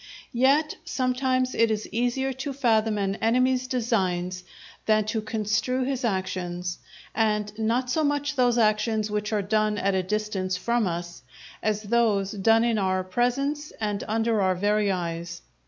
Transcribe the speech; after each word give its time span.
Yet 0.33 0.77
sometimes 0.83 1.53
it 1.53 1.69
is 1.69 1.87
easier 1.91 2.33
to 2.33 2.53
fathom 2.53 2.97
an 2.97 3.17
enemy's 3.17 3.67
designs 3.67 4.43
than 4.87 5.05
to 5.05 5.21
construe 5.21 5.83
his 5.83 6.03
actions; 6.03 6.79
and 7.13 7.55
not 7.59 7.91
so 7.91 8.03
much 8.03 8.35
those 8.35 8.57
actions 8.57 9.11
which 9.11 9.31
are 9.31 9.43
done 9.43 9.77
at 9.77 9.93
a 9.93 10.01
distance 10.01 10.57
from 10.57 10.87
us, 10.87 11.21
as 11.61 11.83
those 11.83 12.31
done 12.31 12.63
in 12.63 12.79
our 12.79 13.03
presence 13.03 13.69
and 13.79 14.03
under 14.07 14.41
our 14.41 14.55
very 14.55 14.91
eyes. 14.91 15.43